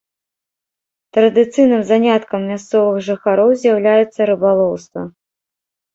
Традыцыйным 1.17 1.81
заняткам 1.91 2.41
мясцовых 2.53 2.97
жыхароў 3.09 3.49
з'яўляецца 3.65 4.21
рыбалоўства. 4.31 5.01